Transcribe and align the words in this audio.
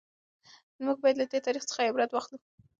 موږ 0.85 0.97
باید 1.01 1.17
له 1.19 1.25
تېر 1.29 1.41
تاریخ 1.47 1.63
څخه 1.69 1.85
عبرت 1.89 2.09
واخلو. 2.13 2.37